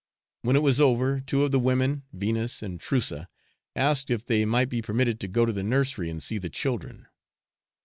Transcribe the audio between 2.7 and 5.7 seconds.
Trussa asked if they might be permitted to go to the